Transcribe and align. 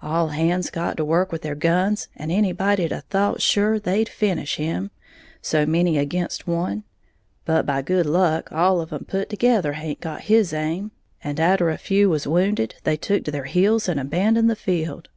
All 0.00 0.28
hands 0.28 0.70
got 0.70 0.96
to 0.98 1.04
work 1.04 1.32
with 1.32 1.42
their 1.42 1.56
guns, 1.56 2.06
and 2.16 2.30
anybody'd 2.30 2.92
a 2.92 3.00
thought 3.00 3.42
sure 3.42 3.80
they'd 3.80 4.08
finish 4.08 4.54
him, 4.54 4.92
so 5.42 5.66
many 5.66 5.98
ag'in' 5.98 6.28
one; 6.44 6.84
but 7.44 7.66
by 7.66 7.82
good 7.82 8.06
luck 8.06 8.52
all 8.52 8.80
of 8.80 8.92
'em 8.92 9.04
put 9.04 9.28
together 9.28 9.72
haint 9.72 10.00
got 10.00 10.30
his 10.30 10.52
aim, 10.52 10.92
and 11.24 11.40
atter 11.40 11.70
a 11.70 11.76
few 11.76 12.08
was 12.08 12.24
wounded, 12.24 12.76
they 12.84 12.96
took 12.96 13.24
to 13.24 13.32
their 13.32 13.46
heels 13.46 13.88
and 13.88 13.98
abandoned 13.98 14.48
the 14.48 14.54
field. 14.54 15.08